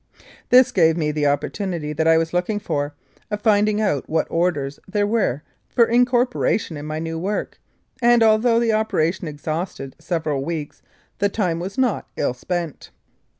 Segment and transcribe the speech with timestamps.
[0.49, 2.95] This gave me the opportunity that I was looking for,
[3.29, 7.59] of finding out what orders there were for incorporation in my new work,
[8.01, 10.81] and, although the operation exhausted several weeks,
[11.19, 12.89] the time was not ill spent.